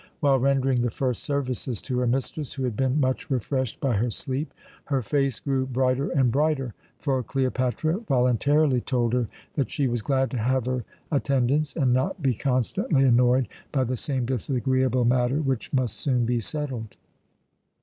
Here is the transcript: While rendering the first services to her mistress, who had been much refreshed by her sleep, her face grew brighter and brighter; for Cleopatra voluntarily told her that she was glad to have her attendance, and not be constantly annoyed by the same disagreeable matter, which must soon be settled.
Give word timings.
While 0.19 0.39
rendering 0.39 0.81
the 0.81 0.89
first 0.89 1.21
services 1.21 1.79
to 1.83 1.99
her 1.99 2.07
mistress, 2.07 2.53
who 2.55 2.63
had 2.63 2.75
been 2.75 2.99
much 2.99 3.29
refreshed 3.29 3.79
by 3.79 3.93
her 3.97 4.09
sleep, 4.09 4.51
her 4.85 5.03
face 5.03 5.39
grew 5.39 5.67
brighter 5.67 6.09
and 6.09 6.31
brighter; 6.31 6.73
for 6.97 7.21
Cleopatra 7.21 7.99
voluntarily 7.99 8.81
told 8.81 9.13
her 9.13 9.27
that 9.53 9.69
she 9.69 9.87
was 9.87 10.01
glad 10.01 10.31
to 10.31 10.39
have 10.39 10.65
her 10.65 10.83
attendance, 11.11 11.75
and 11.75 11.93
not 11.93 12.19
be 12.23 12.33
constantly 12.33 13.03
annoyed 13.03 13.47
by 13.71 13.83
the 13.83 13.95
same 13.95 14.25
disagreeable 14.25 15.05
matter, 15.05 15.39
which 15.39 15.71
must 15.71 15.97
soon 15.97 16.25
be 16.25 16.39
settled. 16.39 16.97